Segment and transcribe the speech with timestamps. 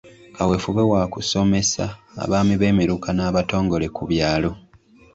[0.35, 1.85] Kaweefube waakusomesa
[2.23, 4.51] abaami b'emiruka n'abatongole ku byalo.